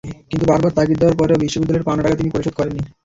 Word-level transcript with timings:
কিন্তু 0.29 0.45
বারবার 0.51 0.71
তাগিদ 0.77 0.97
দেওয়ার 1.01 1.17
পরও 1.19 1.41
বিশ্ববিদ্যালয়ের 1.43 1.87
পাওনা 1.87 2.01
টাকা 2.05 2.19
তিনি 2.19 2.29
পরিশোধ 2.35 2.53
করেননি। 2.57 2.81